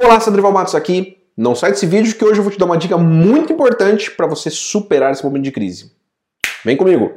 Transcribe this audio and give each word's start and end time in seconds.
Olá, 0.00 0.20
Sandro 0.20 0.52
Matos 0.52 0.76
aqui. 0.76 1.18
Não 1.36 1.56
sai 1.56 1.72
desse 1.72 1.84
vídeo 1.84 2.14
que 2.14 2.24
hoje 2.24 2.38
eu 2.38 2.44
vou 2.44 2.52
te 2.52 2.58
dar 2.58 2.66
uma 2.66 2.78
dica 2.78 2.96
muito 2.96 3.52
importante 3.52 4.12
para 4.12 4.28
você 4.28 4.48
superar 4.48 5.10
esse 5.10 5.24
momento 5.24 5.42
de 5.42 5.50
crise. 5.50 5.90
Vem 6.64 6.76
comigo! 6.76 7.10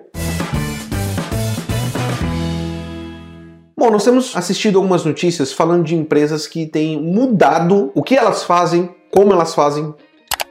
Bom, 3.78 3.92
nós 3.92 4.04
temos 4.04 4.36
assistido 4.36 4.80
algumas 4.80 5.06
notícias 5.06 5.54
falando 5.54 5.84
de 5.84 5.96
empresas 5.96 6.48
que 6.48 6.66
têm 6.66 7.00
mudado 7.00 7.92
o 7.94 8.02
que 8.02 8.18
elas 8.18 8.42
fazem, 8.44 8.90
como 9.12 9.32
elas 9.32 9.54
fazem 9.54 9.94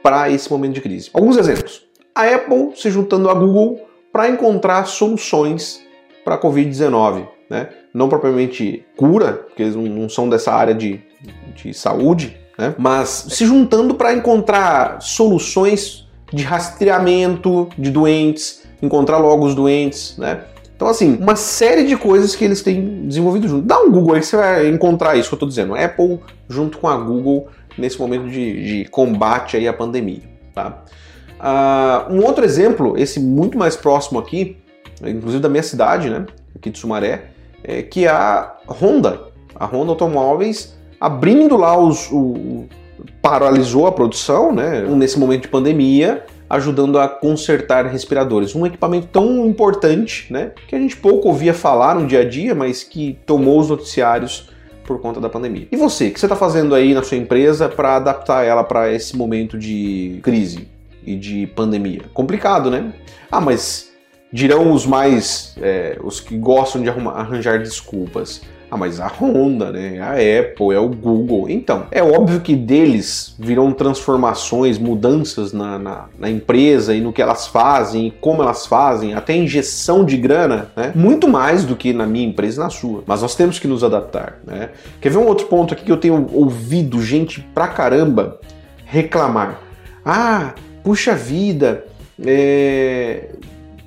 para 0.01 0.29
esse 0.29 0.49
momento 0.49 0.75
de 0.75 0.81
crise. 0.81 1.09
Alguns 1.13 1.35
exemplos. 1.35 1.85
A 2.15 2.33
Apple 2.33 2.71
se 2.77 2.89
juntando 2.89 3.29
à 3.29 3.33
Google 3.33 3.85
para 4.09 4.29
encontrar 4.29 4.85
soluções 4.85 5.81
para 6.23 6.35
a 6.35 6.41
Covid-19. 6.41 7.27
Né? 7.49 7.67
Não 7.93 8.07
propriamente 8.07 8.85
cura, 8.95 9.33
porque 9.33 9.63
eles 9.63 9.75
não 9.75 10.07
são 10.07 10.29
dessa 10.29 10.53
área 10.53 10.73
de, 10.73 11.03
de 11.55 11.73
saúde, 11.73 12.37
né? 12.57 12.73
mas 12.77 13.27
se 13.29 13.45
juntando 13.45 13.95
para 13.95 14.13
encontrar 14.13 15.01
soluções 15.01 16.07
de 16.31 16.43
rastreamento 16.43 17.69
de 17.77 17.91
doentes, 17.91 18.63
encontrar 18.81 19.17
logo 19.17 19.45
os 19.45 19.53
doentes, 19.53 20.17
né? 20.17 20.45
Então, 20.75 20.89
assim, 20.89 21.17
uma 21.17 21.35
série 21.35 21.83
de 21.83 21.95
coisas 21.95 22.35
que 22.35 22.43
eles 22.43 22.63
têm 22.63 23.05
desenvolvido 23.07 23.47
junto. 23.47 23.67
Dá 23.67 23.79
um 23.79 23.91
Google 23.91 24.15
aí 24.15 24.23
você 24.23 24.35
vai 24.35 24.67
encontrar 24.67 25.15
isso 25.15 25.29
que 25.29 25.35
eu 25.35 25.37
estou 25.37 25.47
dizendo. 25.47 25.75
Apple 25.75 26.19
junto 26.49 26.79
com 26.79 26.87
a 26.87 26.97
Google 26.97 27.49
nesse 27.77 27.99
momento 27.99 28.27
de, 28.27 28.83
de 28.83 28.89
combate 28.89 29.55
aí 29.57 29.67
à 29.67 29.73
pandemia. 29.73 30.23
Tá? 30.55 30.83
Uh, 31.39 32.13
um 32.13 32.25
outro 32.25 32.43
exemplo, 32.43 32.97
esse 32.97 33.19
muito 33.19 33.59
mais 33.59 33.75
próximo 33.75 34.17
aqui, 34.17 34.57
inclusive 35.03 35.41
da 35.41 35.49
minha 35.49 35.61
cidade, 35.61 36.09
né, 36.09 36.25
aqui 36.55 36.71
de 36.71 36.79
Sumaré, 36.79 37.31
é 37.63 37.83
que 37.83 38.05
é 38.05 38.09
a 38.09 38.55
Honda, 38.67 39.21
a 39.55 39.65
Honda 39.65 39.91
Automóveis, 39.91 40.75
abrindo 41.01 41.57
lá 41.57 41.75
os, 41.75 42.11
o, 42.11 42.67
paralisou 43.23 43.87
a 43.87 43.91
produção, 43.91 44.53
né, 44.53 44.81
nesse 44.81 45.17
momento 45.17 45.41
de 45.41 45.47
pandemia, 45.47 46.23
ajudando 46.47 46.99
a 46.99 47.07
consertar 47.07 47.87
respiradores. 47.87 48.53
Um 48.53 48.67
equipamento 48.67 49.07
tão 49.07 49.47
importante, 49.47 50.31
né, 50.31 50.51
que 50.67 50.75
a 50.75 50.79
gente 50.79 50.95
pouco 50.95 51.27
ouvia 51.29 51.55
falar 51.55 51.95
no 51.95 52.05
dia 52.05 52.19
a 52.19 52.29
dia, 52.29 52.53
mas 52.53 52.83
que 52.83 53.17
tomou 53.25 53.59
os 53.59 53.69
noticiários 53.69 54.51
por 54.85 54.99
conta 54.99 55.19
da 55.19 55.29
pandemia. 55.29 55.67
E 55.71 55.75
você, 55.75 56.09
o 56.09 56.13
que 56.13 56.19
você 56.19 56.25
está 56.27 56.35
fazendo 56.35 56.75
aí 56.75 56.93
na 56.93 57.01
sua 57.01 57.17
empresa 57.17 57.67
para 57.67 57.95
adaptar 57.95 58.43
ela 58.43 58.63
para 58.63 58.91
esse 58.91 59.17
momento 59.17 59.57
de 59.57 60.19
crise 60.21 60.67
e 61.03 61.15
de 61.15 61.47
pandemia? 61.47 62.01
Complicado, 62.13 62.69
né? 62.69 62.93
Ah, 63.31 63.41
mas 63.41 63.91
dirão 64.31 64.71
os 64.71 64.85
mais, 64.85 65.55
é, 65.61 65.97
os 66.03 66.19
que 66.19 66.37
gostam 66.37 66.81
de 66.81 66.89
arranjar 66.89 67.59
desculpas. 67.59 68.41
Ah, 68.71 68.77
mas 68.77 69.01
a 69.01 69.07
Honda, 69.07 69.69
né? 69.69 69.99
A 69.99 70.13
Apple, 70.13 70.73
é 70.73 70.79
o 70.79 70.87
Google. 70.87 71.49
Então, 71.49 71.87
é 71.91 72.01
óbvio 72.01 72.39
que 72.39 72.55
deles 72.55 73.35
virão 73.37 73.73
transformações, 73.73 74.77
mudanças 74.77 75.51
na, 75.51 75.77
na, 75.77 76.05
na, 76.17 76.29
empresa 76.29 76.95
e 76.95 77.01
no 77.01 77.11
que 77.11 77.21
elas 77.21 77.47
fazem, 77.47 78.07
e 78.07 78.11
como 78.11 78.41
elas 78.41 78.65
fazem, 78.65 79.13
até 79.13 79.35
injeção 79.35 80.05
de 80.05 80.15
grana, 80.15 80.71
né? 80.73 80.93
Muito 80.95 81.27
mais 81.27 81.65
do 81.65 81.75
que 81.75 81.91
na 81.91 82.07
minha 82.07 82.25
empresa 82.25 82.61
e 82.61 82.63
na 82.63 82.69
sua. 82.69 83.03
Mas 83.05 83.21
nós 83.21 83.35
temos 83.35 83.59
que 83.59 83.67
nos 83.67 83.83
adaptar, 83.83 84.39
né? 84.47 84.69
Quer 85.01 85.09
ver 85.09 85.17
um 85.17 85.27
outro 85.27 85.47
ponto 85.47 85.73
aqui 85.73 85.83
que 85.83 85.91
eu 85.91 85.97
tenho 85.97 86.25
ouvido 86.31 87.03
gente 87.03 87.41
pra 87.53 87.67
caramba 87.67 88.39
reclamar? 88.85 89.59
Ah, 90.05 90.53
puxa 90.81 91.13
vida, 91.13 91.83
é... 92.25 93.31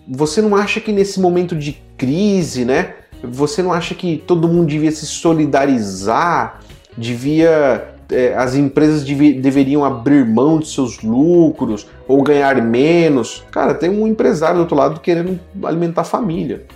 você 0.07 0.43
não 0.43 0.55
acha 0.55 0.79
que 0.79 0.93
nesse 0.93 1.19
momento 1.19 1.57
de 1.57 1.83
crise, 1.97 2.67
né? 2.67 2.97
Você 3.31 3.63
não 3.63 3.73
acha 3.73 3.95
que 3.95 4.23
todo 4.27 4.49
mundo 4.49 4.67
devia 4.67 4.91
se 4.91 5.07
solidarizar? 5.07 6.61
Devia. 6.97 7.91
É, 8.13 8.35
as 8.35 8.55
empresas 8.55 9.03
deveriam 9.03 9.83
abrir 9.83 10.27
mão 10.27 10.59
de 10.59 10.69
seus 10.69 11.01
lucros 11.03 11.87
ou 12.07 12.23
ganhar 12.23 12.61
menos? 12.63 13.43
Cara, 13.51 13.73
tem 13.73 13.89
um 13.89 14.07
empresário 14.07 14.57
do 14.57 14.61
outro 14.61 14.77
lado 14.77 15.01
querendo 15.01 15.41
alimentar 15.63 16.03
a 16.03 16.05
família. 16.05 16.67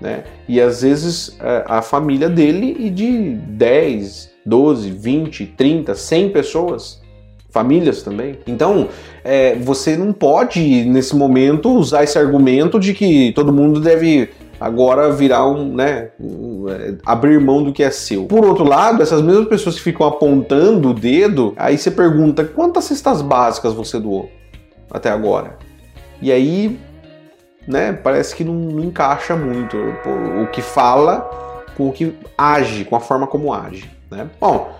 Né? 0.00 0.24
E 0.48 0.60
às 0.60 0.80
vezes 0.80 1.36
é, 1.40 1.64
a 1.66 1.82
família 1.82 2.28
dele 2.28 2.74
e 2.78 2.88
de 2.88 3.34
10, 3.34 4.30
12, 4.46 4.90
20, 4.90 5.46
30, 5.46 5.94
100 5.94 6.30
pessoas 6.30 7.02
famílias 7.50 8.02
também. 8.02 8.38
Então, 8.46 8.88
é, 9.24 9.56
você 9.56 9.96
não 9.96 10.12
pode, 10.12 10.84
nesse 10.84 11.16
momento, 11.16 11.70
usar 11.70 12.04
esse 12.04 12.18
argumento 12.18 12.78
de 12.78 12.94
que 12.94 13.32
todo 13.32 13.52
mundo 13.52 13.80
deve 13.80 14.30
agora 14.60 15.12
virar 15.12 15.46
um, 15.46 15.74
né, 15.74 16.10
um, 16.18 16.68
é, 16.68 16.94
abrir 17.04 17.40
mão 17.40 17.62
do 17.62 17.72
que 17.72 17.82
é 17.82 17.90
seu. 17.90 18.24
Por 18.26 18.44
outro 18.44 18.64
lado, 18.64 19.02
essas 19.02 19.22
mesmas 19.22 19.48
pessoas 19.48 19.76
que 19.76 19.82
ficam 19.82 20.06
apontando 20.06 20.90
o 20.90 20.94
dedo, 20.94 21.54
aí 21.56 21.78
você 21.78 21.90
pergunta 21.90 22.44
quantas 22.44 22.84
cestas 22.84 23.22
básicas 23.22 23.72
você 23.72 23.98
doou 23.98 24.30
até 24.90 25.10
agora. 25.10 25.56
E 26.20 26.32
aí, 26.32 26.78
né, 27.66 27.92
parece 27.92 28.34
que 28.34 28.44
não, 28.44 28.54
não 28.54 28.84
encaixa 28.84 29.36
muito 29.36 29.76
o 29.76 30.46
que 30.48 30.60
fala 30.60 31.30
com 31.76 31.88
o 31.88 31.92
que 31.92 32.14
age, 32.36 32.84
com 32.84 32.96
a 32.96 33.00
forma 33.00 33.26
como 33.26 33.52
age, 33.54 33.88
né? 34.10 34.26
Bom, 34.40 34.72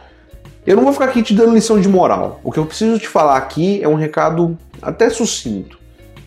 eu 0.67 0.75
não 0.77 0.83
vou 0.83 0.93
ficar 0.93 1.05
aqui 1.05 1.23
te 1.23 1.33
dando 1.33 1.55
lição 1.55 1.81
de 1.81 1.89
moral. 1.89 2.41
O 2.43 2.51
que 2.51 2.59
eu 2.59 2.67
preciso 2.67 2.99
te 2.99 3.07
falar 3.07 3.37
aqui 3.37 3.81
é 3.83 3.89
um 3.89 3.95
recado 3.95 4.59
até 4.83 5.09
sucinto 5.09 5.78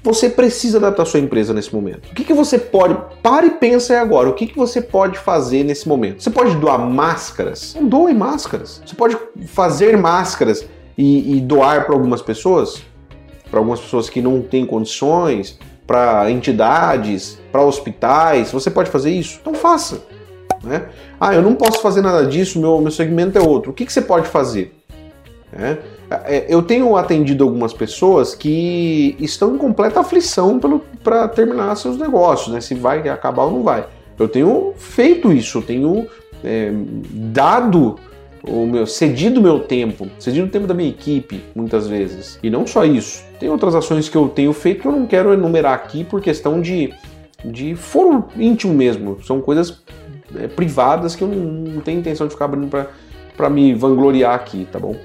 você 0.03 0.29
precisa 0.29 0.79
adaptar 0.79 1.05
sua 1.05 1.19
empresa 1.19 1.53
nesse 1.53 1.73
momento? 1.73 2.09
O 2.11 2.15
que, 2.15 2.23
que 2.23 2.33
você 2.33 2.57
pode. 2.57 2.97
Pare 3.21 3.47
e 3.47 3.51
pensa 3.51 3.99
agora. 3.99 4.29
O 4.29 4.33
que, 4.33 4.47
que 4.47 4.57
você 4.57 4.81
pode 4.81 5.17
fazer 5.19 5.63
nesse 5.63 5.87
momento? 5.87 6.23
Você 6.23 6.31
pode 6.31 6.55
doar 6.55 6.79
máscaras? 6.79 7.75
Não 7.75 7.87
doe 7.87 8.13
máscaras. 8.13 8.81
Você 8.83 8.95
pode 8.95 9.15
fazer 9.47 9.95
máscaras 9.97 10.65
e, 10.97 11.37
e 11.37 11.41
doar 11.41 11.85
para 11.85 11.93
algumas 11.93 12.21
pessoas? 12.21 12.81
Para 13.49 13.59
algumas 13.59 13.79
pessoas 13.79 14.09
que 14.09 14.21
não 14.21 14.41
têm 14.41 14.65
condições, 14.65 15.59
para 15.85 16.31
entidades, 16.31 17.37
para 17.51 17.61
hospitais. 17.61 18.51
Você 18.51 18.71
pode 18.71 18.89
fazer 18.89 19.11
isso? 19.11 19.37
Então 19.39 19.53
faça. 19.53 20.01
Né? 20.63 20.89
Ah, 21.19 21.35
eu 21.35 21.43
não 21.43 21.53
posso 21.53 21.79
fazer 21.81 22.01
nada 22.01 22.25
disso, 22.25 22.59
meu, 22.59 22.81
meu 22.81 22.91
segmento 22.91 23.37
é 23.37 23.41
outro. 23.41 23.71
O 23.71 23.73
que, 23.73 23.85
que 23.85 23.93
você 23.93 24.01
pode 24.01 24.27
fazer? 24.27 24.73
É? 25.53 25.77
É, 26.25 26.45
eu 26.49 26.61
tenho 26.61 26.97
atendido 26.97 27.43
algumas 27.43 27.71
pessoas 27.71 28.35
que 28.35 29.15
estão 29.19 29.55
em 29.55 29.57
completa 29.57 30.01
aflição 30.01 30.59
para 31.01 31.27
terminar 31.29 31.73
seus 31.75 31.97
negócios, 31.97 32.53
né? 32.53 32.59
Se 32.59 32.75
vai 32.75 33.07
acabar 33.07 33.43
ou 33.43 33.51
não 33.51 33.63
vai. 33.63 33.85
Eu 34.19 34.27
tenho 34.27 34.73
feito 34.77 35.31
isso, 35.31 35.59
eu 35.59 35.61
tenho 35.61 36.07
é, 36.43 36.71
dado 37.13 37.95
o 38.43 38.65
meu, 38.65 38.85
cedido 38.85 39.41
meu 39.41 39.59
tempo, 39.61 40.07
cedido 40.19 40.47
o 40.47 40.49
tempo 40.49 40.67
da 40.67 40.73
minha 40.73 40.89
equipe, 40.89 41.41
muitas 41.55 41.87
vezes. 41.87 42.37
E 42.43 42.49
não 42.49 42.67
só 42.67 42.83
isso. 42.83 43.23
Tem 43.39 43.49
outras 43.49 43.73
ações 43.73 44.09
que 44.09 44.17
eu 44.17 44.27
tenho 44.27 44.51
feito 44.51 44.81
que 44.81 44.87
eu 44.87 44.91
não 44.91 45.05
quero 45.05 45.31
enumerar 45.33 45.73
aqui 45.73 46.03
por 46.03 46.21
questão 46.21 46.59
de, 46.59 46.93
de 47.45 47.73
foro 47.75 48.25
íntimo 48.35 48.73
mesmo. 48.73 49.23
São 49.23 49.39
coisas 49.39 49.81
é, 50.35 50.47
privadas 50.47 51.15
que 51.15 51.23
eu 51.23 51.27
não, 51.29 51.37
não 51.75 51.81
tenho 51.81 51.99
intenção 51.99 52.27
de 52.27 52.33
ficar 52.33 52.45
abrindo 52.45 52.67
para 52.67 53.49
me 53.49 53.73
vangloriar 53.73 54.35
aqui, 54.35 54.67
tá 54.69 54.77
bom? 54.77 54.95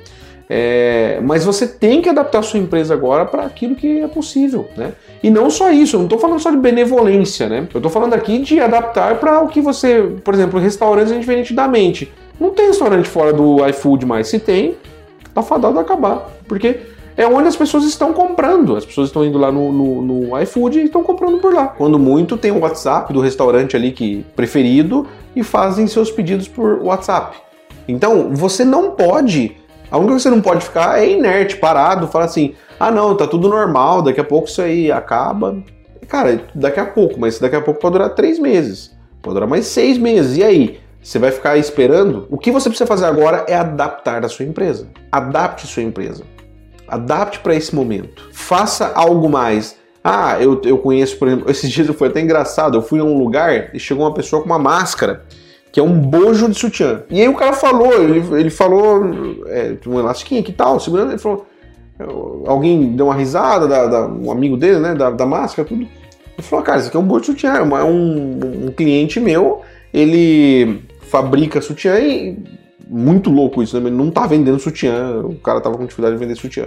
É, 0.48 1.18
mas 1.22 1.44
você 1.44 1.66
tem 1.66 2.00
que 2.00 2.08
adaptar 2.08 2.38
a 2.38 2.42
sua 2.42 2.60
empresa 2.60 2.94
agora 2.94 3.24
para 3.24 3.44
aquilo 3.44 3.74
que 3.74 4.00
é 4.00 4.06
possível, 4.06 4.68
né? 4.76 4.92
E 5.22 5.28
não 5.28 5.50
só 5.50 5.72
isso, 5.72 5.96
eu 5.96 5.98
não 5.98 6.06
estou 6.06 6.18
falando 6.18 6.38
só 6.38 6.50
de 6.50 6.56
benevolência, 6.56 7.48
né? 7.48 7.66
Eu 7.74 7.78
estou 7.78 7.90
falando 7.90 8.14
aqui 8.14 8.38
de 8.38 8.60
adaptar 8.60 9.18
para 9.18 9.40
o 9.40 9.48
que 9.48 9.60
você, 9.60 10.02
por 10.22 10.34
exemplo, 10.34 10.60
restaurantes 10.60 11.10
a 11.10 11.16
gente 11.16 11.28
nitidamente. 11.28 12.12
Não 12.38 12.50
tem 12.50 12.66
restaurante 12.66 13.08
fora 13.08 13.32
do 13.32 13.66
iFood 13.68 14.06
mais. 14.06 14.28
Se 14.28 14.38
tem, 14.38 14.76
tá 15.34 15.42
fadado 15.42 15.78
a 15.78 15.82
acabar. 15.82 16.30
Porque 16.46 16.80
é 17.16 17.26
onde 17.26 17.48
as 17.48 17.56
pessoas 17.56 17.84
estão 17.84 18.12
comprando. 18.12 18.76
As 18.76 18.84
pessoas 18.84 19.08
estão 19.08 19.24
indo 19.24 19.38
lá 19.38 19.50
no, 19.50 19.72
no, 19.72 20.02
no 20.02 20.42
iFood 20.42 20.78
e 20.78 20.84
estão 20.84 21.02
comprando 21.02 21.38
por 21.38 21.52
lá. 21.52 21.68
Quando 21.68 21.98
muito, 21.98 22.36
tem 22.36 22.52
o 22.52 22.60
WhatsApp 22.60 23.12
do 23.12 23.20
restaurante 23.20 23.74
ali 23.74 23.90
que 23.90 24.24
preferido 24.36 25.06
e 25.34 25.42
fazem 25.42 25.86
seus 25.86 26.10
pedidos 26.10 26.46
por 26.46 26.80
WhatsApp. 26.82 27.38
Então, 27.88 28.30
você 28.32 28.64
não 28.64 28.90
pode 28.90 29.56
a 29.96 29.98
única 29.98 30.16
que 30.16 30.22
você 30.22 30.30
não 30.30 30.42
pode 30.42 30.64
ficar 30.64 31.02
é 31.02 31.10
inerte, 31.10 31.56
parado, 31.56 32.06
falar 32.06 32.26
assim: 32.26 32.54
ah, 32.78 32.90
não, 32.90 33.16
tá 33.16 33.26
tudo 33.26 33.48
normal, 33.48 34.02
daqui 34.02 34.20
a 34.20 34.24
pouco 34.24 34.46
isso 34.46 34.60
aí 34.60 34.92
acaba. 34.92 35.56
Cara, 36.06 36.42
daqui 36.54 36.78
a 36.78 36.84
pouco, 36.84 37.18
mas 37.18 37.38
daqui 37.38 37.56
a 37.56 37.62
pouco 37.62 37.80
pode 37.80 37.94
durar 37.94 38.10
três 38.10 38.38
meses, 38.38 38.94
pode 39.22 39.34
durar 39.34 39.48
mais 39.48 39.66
seis 39.66 39.98
meses. 39.98 40.36
E 40.36 40.44
aí? 40.44 40.80
Você 41.02 41.20
vai 41.20 41.30
ficar 41.30 41.56
esperando? 41.56 42.26
O 42.28 42.36
que 42.36 42.50
você 42.50 42.68
precisa 42.68 42.86
fazer 42.86 43.06
agora 43.06 43.46
é 43.48 43.54
adaptar 43.54 44.24
a 44.24 44.28
sua 44.28 44.44
empresa. 44.44 44.88
Adapte 45.12 45.64
sua 45.64 45.84
empresa. 45.84 46.24
Adapte 46.88 47.38
para 47.38 47.54
esse 47.54 47.72
momento. 47.74 48.28
Faça 48.32 48.92
algo 48.92 49.28
mais. 49.28 49.76
Ah, 50.02 50.36
eu, 50.40 50.60
eu 50.64 50.78
conheço, 50.78 51.16
por 51.16 51.28
exemplo, 51.28 51.48
esses 51.50 51.70
dias 51.70 51.88
foi 51.94 52.08
até 52.08 52.20
engraçado. 52.20 52.76
Eu 52.76 52.82
fui 52.82 52.98
a 52.98 53.04
um 53.04 53.16
lugar 53.16 53.70
e 53.72 53.78
chegou 53.78 54.04
uma 54.04 54.12
pessoa 54.12 54.42
com 54.42 54.46
uma 54.46 54.58
máscara 54.58 55.24
que 55.72 55.80
é 55.80 55.82
um 55.82 55.98
bojo 55.98 56.48
de 56.48 56.58
sutiã. 56.58 57.02
E 57.10 57.20
aí 57.20 57.28
o 57.28 57.34
cara 57.34 57.52
falou, 57.52 57.92
ele, 57.92 58.22
ele 58.38 58.50
falou, 58.50 59.04
é, 59.46 59.76
um 59.86 59.98
elastiquinho, 59.98 60.42
que 60.42 60.52
tal, 60.52 60.80
segurando, 60.80 61.12
ele 61.12 61.18
falou, 61.18 61.46
alguém 62.46 62.92
deu 62.96 63.06
uma 63.06 63.14
risada, 63.14 63.66
da, 63.66 63.86
da, 63.86 64.06
um 64.06 64.30
amigo 64.30 64.56
dele, 64.56 64.78
né, 64.78 64.94
da, 64.94 65.10
da 65.10 65.26
máscara, 65.26 65.68
tudo. 65.68 65.82
Ele 65.82 66.42
falou, 66.42 66.64
cara, 66.64 66.78
isso 66.78 66.88
aqui 66.88 66.96
é 66.96 67.00
um 67.00 67.04
bojo 67.04 67.20
de 67.20 67.26
sutiã, 67.26 67.54
é 67.54 67.84
um, 67.84 68.66
um 68.66 68.72
cliente 68.72 69.18
meu, 69.20 69.62
ele 69.92 70.82
fabrica 71.02 71.60
sutiã 71.60 71.98
e 71.98 72.36
muito 72.88 73.30
louco 73.30 73.62
isso, 73.62 73.78
né? 73.78 73.88
Ele 73.88 73.96
não 73.96 74.10
tá 74.10 74.26
vendendo 74.26 74.58
sutiã, 74.58 75.20
o 75.24 75.34
cara 75.36 75.60
tava 75.60 75.76
com 75.76 75.84
dificuldade 75.84 76.16
de 76.16 76.20
vender 76.20 76.36
sutiã. 76.36 76.66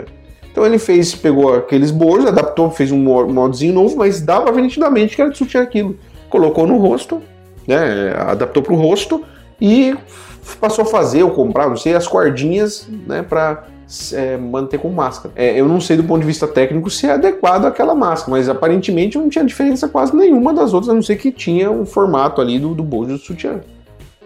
Então 0.52 0.66
ele 0.66 0.80
fez, 0.80 1.14
pegou 1.16 1.54
aqueles 1.54 1.92
bojos, 1.92 2.26
adaptou, 2.26 2.70
fez 2.72 2.92
um 2.92 2.98
modozinho 2.98 3.74
novo, 3.74 3.96
mas 3.98 4.20
dava 4.20 4.52
nitidamente 4.60 5.16
que 5.16 5.22
era 5.22 5.32
de 5.32 5.38
sutiã 5.38 5.62
aquilo. 5.62 5.98
Colocou 6.30 6.68
no 6.68 6.78
rosto, 6.78 7.22
né? 7.70 8.14
Adaptou 8.18 8.64
pro 8.64 8.76
rosto 8.76 9.24
e 9.62 9.96
passou 10.60 10.84
a 10.84 10.88
fazer 10.88 11.24
ou 11.24 11.30
comprar, 11.32 11.70
não 11.70 11.78
sei, 11.78 11.94
as 11.94 12.08
cordinhas, 12.08 12.88
né, 13.08 13.22
para 13.22 13.66
é, 14.14 14.36
manter 14.38 14.80
com 14.80 14.90
máscara. 14.90 15.32
É, 15.36 15.60
eu 15.60 15.68
não 15.68 15.80
sei 15.80 15.96
do 15.96 16.04
ponto 16.04 16.22
de 16.22 16.28
vista 16.28 16.48
técnico 16.48 16.90
se 16.90 17.06
é 17.06 17.12
adequado 17.12 17.66
àquela 17.66 17.94
máscara, 17.94 18.32
mas 18.32 18.50
aparentemente 18.50 19.18
não 19.18 19.30
tinha 19.30 19.46
diferença 19.46 19.88
quase 19.88 20.16
nenhuma 20.16 20.54
das 20.54 20.74
outras, 20.74 20.90
a 20.90 20.94
não 20.94 21.02
ser 21.02 21.18
que 21.18 21.32
tinha 21.32 21.70
um 21.70 21.86
formato 21.86 22.42
ali 22.42 22.58
do, 22.60 22.74
do 22.74 22.84
bojo 22.84 23.12
do 23.12 23.18
sutiã. 23.18 23.62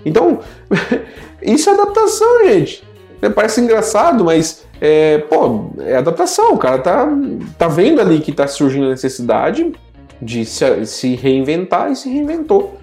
Então, 0.06 0.39
isso 1.42 1.69
é 1.69 1.74
adaptação, 1.74 2.46
gente. 2.46 2.84
É, 3.22 3.30
parece 3.30 3.62
engraçado, 3.62 4.24
mas 4.24 4.66
é, 4.81 5.19
pô, 5.19 5.72
é 5.80 5.98
adaptação. 5.98 6.54
O 6.54 6.57
cara 6.57 6.78
tá, 6.78 7.10
tá 7.57 7.68
vendo 7.68 8.01
ali 8.01 8.19
que 8.19 8.31
tá 8.31 8.48
surgindo 8.48 8.88
a 8.88 8.89
necessidade 8.89 9.72
de 10.22 10.46
se, 10.46 10.86
se 10.86 11.16
reinventar 11.16 11.92
e 11.92 11.96
se 11.96 12.10
reinventou. 12.10 12.78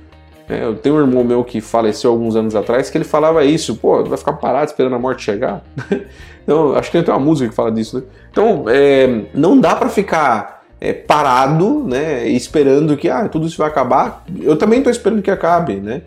É, 0.50 0.64
eu 0.64 0.75
tenho 0.75 0.97
um 0.97 0.99
irmão 0.99 1.23
meu 1.23 1.44
que 1.44 1.61
faleceu 1.61 2.11
alguns 2.11 2.35
anos 2.35 2.56
atrás 2.56 2.91
que 2.91 2.99
ele 2.99 3.05
falava 3.05 3.44
isso, 3.44 3.76
pô, 3.76 4.02
vai 4.02 4.19
ficar 4.19 4.32
parado 4.32 4.64
esperando 4.64 4.97
a 4.97 4.99
morte 4.99 5.23
chegar? 5.23 5.62
então, 6.43 6.75
acho 6.75 6.91
que 6.91 7.00
tem 7.00 7.14
uma 7.14 7.20
música 7.20 7.49
que 7.49 7.55
fala 7.55 7.70
disso, 7.70 7.99
né? 7.99 8.02
Então, 8.32 8.64
é, 8.67 9.26
não 9.32 9.61
dá 9.61 9.76
para 9.76 9.88
ficar 9.88 10.64
é, 10.81 10.93
parado, 10.93 11.85
né, 11.85 12.26
esperando 12.29 12.97
que 12.97 13.08
ah, 13.08 13.29
tudo 13.29 13.47
isso 13.47 13.58
vai 13.58 13.69
acabar. 13.69 14.25
Eu 14.41 14.56
também 14.56 14.79
estou 14.79 14.91
esperando 14.91 15.23
que 15.23 15.31
acabe, 15.31 15.76
né? 15.76 16.02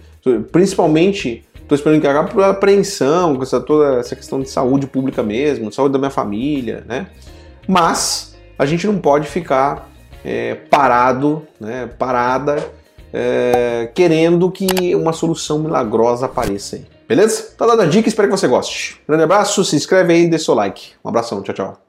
Principalmente 0.51 1.45
estou 1.61 1.77
esperando 1.77 2.01
que 2.01 2.07
acabe 2.07 2.31
por 2.31 2.43
apreensão, 2.43 3.37
com 3.37 3.43
essa, 3.43 3.61
toda 3.61 3.99
essa 3.99 4.13
questão 4.13 4.41
de 4.41 4.49
saúde 4.49 4.87
pública 4.87 5.23
mesmo, 5.23 5.71
saúde 5.71 5.93
da 5.93 5.99
minha 5.99 6.11
família, 6.11 6.83
né? 6.85 7.07
Mas 7.65 8.35
a 8.59 8.65
gente 8.65 8.85
não 8.85 8.97
pode 8.97 9.25
ficar 9.25 9.89
é, 10.25 10.55
parado, 10.55 11.47
né, 11.61 11.89
parada 11.97 12.82
é, 13.13 13.91
querendo 13.93 14.49
que 14.51 14.95
uma 14.95 15.13
solução 15.13 15.59
milagrosa 15.59 16.25
apareça 16.25 16.77
aí. 16.77 16.85
Beleza? 17.07 17.53
Tá 17.57 17.67
dada 17.67 17.83
a 17.83 17.85
dica, 17.85 18.09
espero 18.09 18.27
que 18.27 18.37
você 18.37 18.47
goste. 18.47 18.99
Grande 19.07 19.23
abraço, 19.23 19.63
se 19.63 19.75
inscreve 19.75 20.13
aí 20.13 20.23
e 20.23 20.27
deixa 20.27 20.45
seu 20.45 20.55
like. 20.55 20.91
Um 21.05 21.09
abração, 21.09 21.41
tchau, 21.41 21.53
tchau. 21.53 21.82